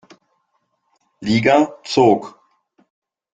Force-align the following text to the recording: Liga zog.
Liga 1.21 1.77
zog. 1.83 2.35